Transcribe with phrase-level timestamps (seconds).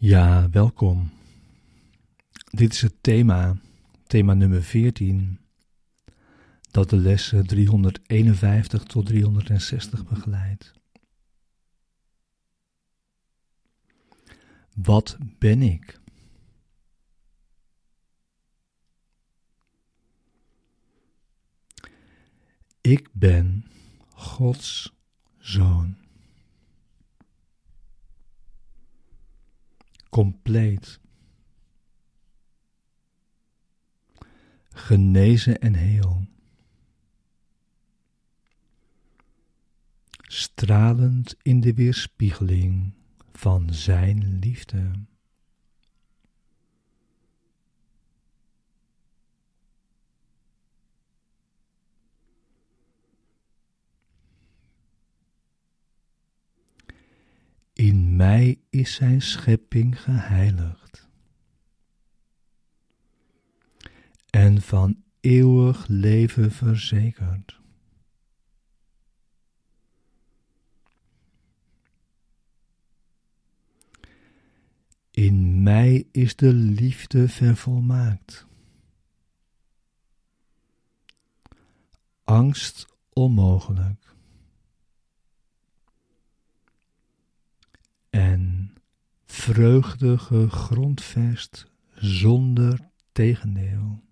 [0.00, 1.10] Ja, welkom.
[2.50, 3.56] Dit is het thema,
[4.06, 5.38] thema nummer 14,
[6.70, 10.72] dat de lessen 351 tot 360 begeleidt.
[14.74, 16.00] Wat ben ik?
[22.80, 23.66] Ik ben
[24.08, 24.94] Gods
[25.38, 26.07] zoon.
[30.18, 31.00] Compleet.
[34.68, 36.26] Genezen en heel.
[40.22, 42.92] Stralend in de weerspiegeling
[43.32, 44.92] van Zijn liefde.
[57.72, 61.08] In mij is zijn schepping geheiligd.
[64.30, 67.60] En van eeuwig leven verzekerd.
[75.10, 78.46] In mij is de liefde vervolmaakt.
[82.24, 84.07] Angst onmogelijk.
[88.18, 88.74] En
[89.24, 94.02] vreugde gegrondvest zonder tegendeel.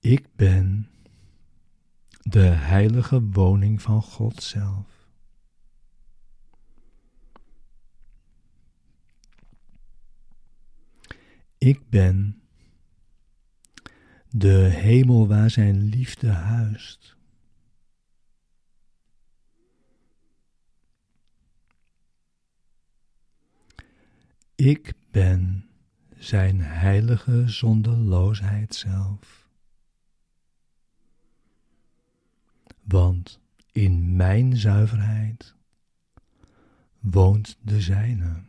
[0.00, 0.88] Ik ben
[2.22, 4.97] de heilige woning van God zelf.
[11.58, 12.42] Ik ben
[14.28, 17.16] de hemel waar zijn liefde huist.
[24.54, 25.70] Ik ben
[26.16, 29.48] zijn heilige zonderloosheid zelf.
[32.82, 33.40] Want
[33.72, 35.54] in mijn zuiverheid
[37.00, 38.47] woont de zijne.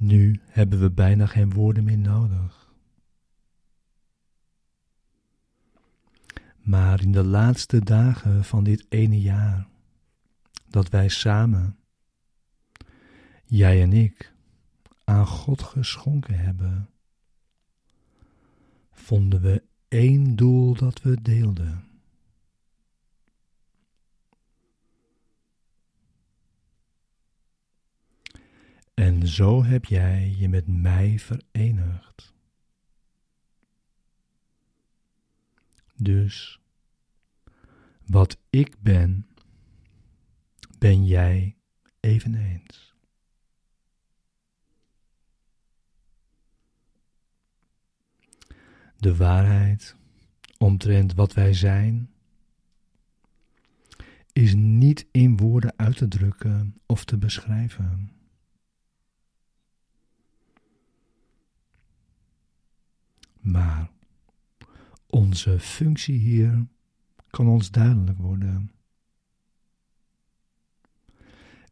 [0.00, 2.72] Nu hebben we bijna geen woorden meer nodig.
[6.58, 9.68] Maar in de laatste dagen van dit ene jaar,
[10.68, 11.78] dat wij samen,
[13.44, 14.32] jij en ik,
[15.04, 16.90] aan God geschonken hebben,
[18.92, 21.87] vonden we één doel dat we deelden.
[28.98, 32.34] En zo heb jij je met mij verenigd.
[35.96, 36.60] Dus
[38.06, 39.26] wat ik ben,
[40.78, 41.56] ben jij
[42.00, 42.94] eveneens.
[48.96, 49.96] De waarheid
[50.56, 52.10] omtrent wat wij zijn,
[54.32, 58.17] is niet in woorden uit te drukken of te beschrijven.
[63.40, 63.90] Maar
[65.06, 66.66] onze functie hier
[67.30, 68.72] kan ons duidelijk worden.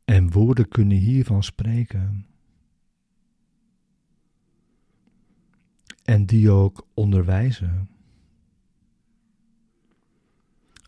[0.04, 2.27] En woorden kunnen hiervan spreken.
[6.04, 7.88] En die ook onderwijzen.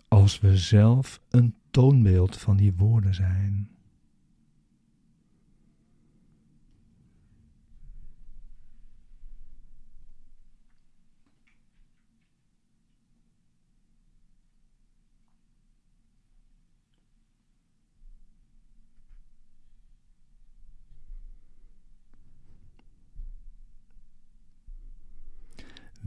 [0.09, 3.78] Als we zelf een toonbeeld van die woorden zijn.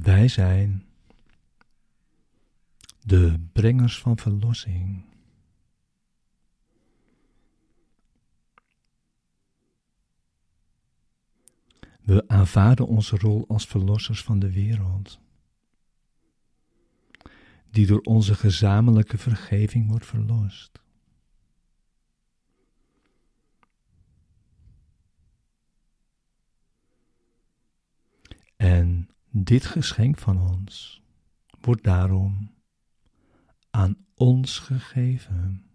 [0.01, 0.85] Wij zijn
[3.03, 5.05] de brengers van verlossing.
[12.01, 15.19] We aanvaarden onze rol als verlossers van de wereld,
[17.69, 20.79] die door onze gezamenlijke vergeving wordt verlost.
[28.55, 31.01] En dit geschenk van ons
[31.61, 32.51] wordt daarom
[33.69, 35.65] aan ons gegeven.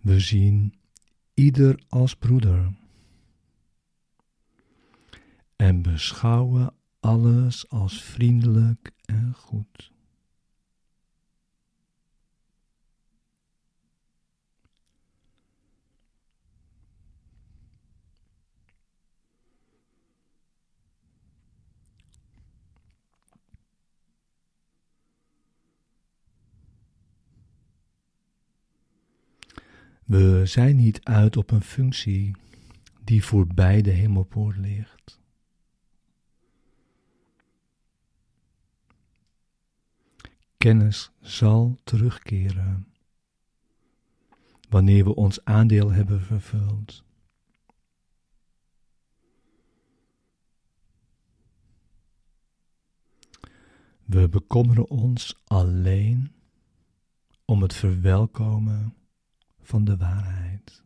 [0.00, 0.74] We zien
[1.34, 2.74] ieder als broeder
[5.56, 9.93] en beschouwen alles als vriendelijk en goed.
[30.04, 32.36] We zijn niet uit op een functie
[33.04, 35.20] die voorbij de hemelpoort ligt.
[40.56, 42.86] Kennis zal terugkeren
[44.68, 47.04] wanneer we ons aandeel hebben vervuld.
[54.04, 56.32] We bekommeren ons alleen
[57.44, 58.94] om het verwelkomen
[59.64, 60.82] van de waarheid.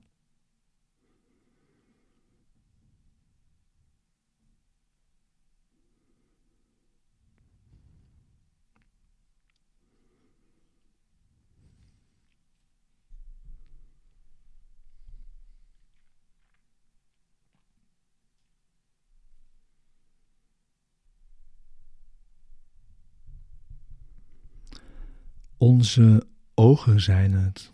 [25.57, 27.73] Onze ogen zijn het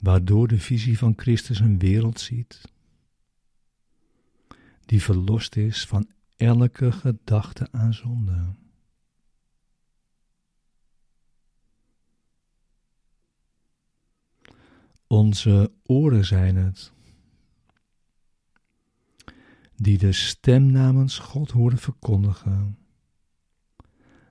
[0.00, 2.60] waardoor de visie van Christus een wereld ziet
[4.90, 8.54] die verlost is van elke gedachte aan zonde.
[15.06, 16.92] Onze oren zijn het,
[19.76, 22.78] die de stem namens God horen verkondigen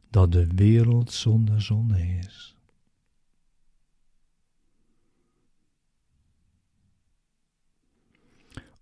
[0.09, 2.58] dat de wereld zonder zonde is.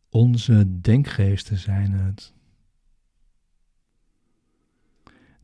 [0.09, 2.33] Onze denkgeesten zijn het,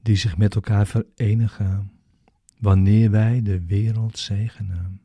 [0.01, 1.91] die zich met elkaar verenigen
[2.59, 5.01] wanneer wij de wereld zegenen.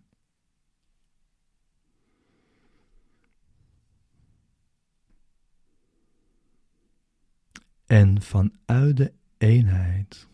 [7.86, 10.28] En vanuit de eenheid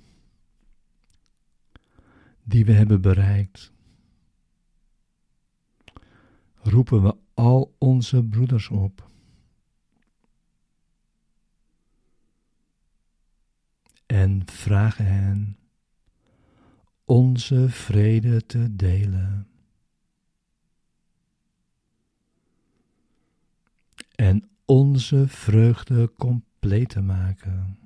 [2.43, 3.73] die we hebben bereikt,
[6.55, 9.13] roepen we al onze broeders op
[14.15, 15.57] en vragen hen
[17.05, 19.47] onze vrede te delen.
[24.15, 27.84] En onze vreugde compleet te maken.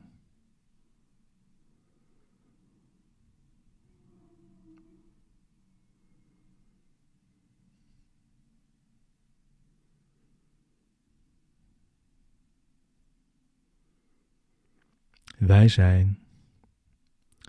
[15.38, 16.18] Wij zijn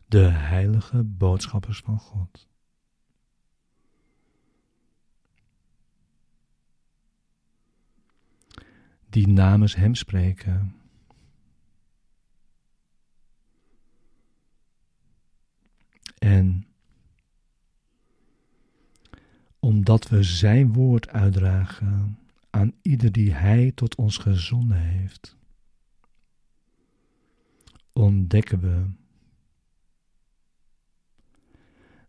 [0.08, 2.48] de heilige boodschappers van God.
[9.10, 10.76] Die namens Hem spreken.
[16.18, 16.68] En
[19.60, 22.20] omdat we Zijn woord uitdragen
[22.50, 25.39] aan ieder die Hij tot ons gezonden heeft
[28.00, 28.86] ontdekken we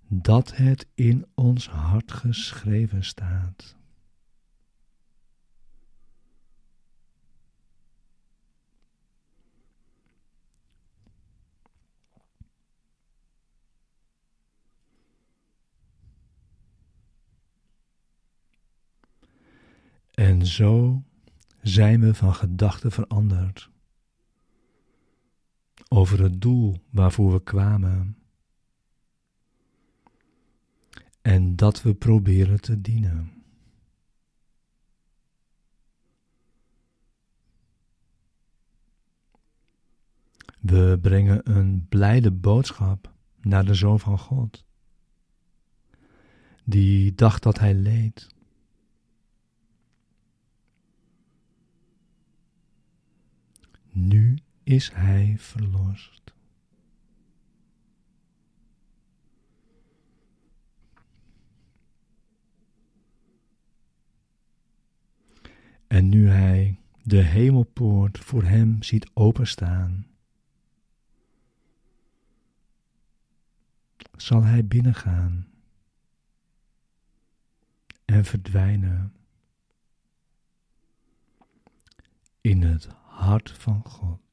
[0.09, 3.77] dat het in ons hart geschreven staat.
[20.15, 21.03] En zo
[21.63, 23.71] zijn we van gedachten veranderd
[25.93, 28.17] over het doel waarvoor we kwamen.
[31.23, 33.33] En dat we proberen te dienen.
[40.61, 44.65] We brengen een blijde boodschap naar de Zoon van God,
[46.65, 48.29] die dacht dat hij leed.
[53.93, 54.39] Nu
[54.71, 56.35] is hij verlost.
[65.87, 70.07] En nu hij de hemelpoort voor hem ziet openstaan,
[74.17, 75.49] zal hij binnengaan
[78.05, 79.13] en verdwijnen
[82.41, 84.30] in het hart van God.